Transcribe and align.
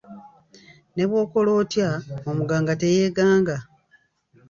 Ne 0.95 1.03
bw’okola 1.09 1.51
otya, 1.61 1.89
omuganga 2.29 2.73
teyeeganga. 2.81 3.57